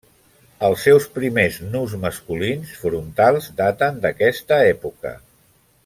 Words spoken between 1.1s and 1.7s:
primers